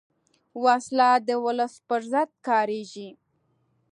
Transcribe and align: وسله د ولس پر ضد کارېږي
وسله 0.63 1.09
د 1.27 1.29
ولس 1.45 1.73
پر 1.87 2.01
ضد 2.11 2.29
کارېږي 2.47 3.09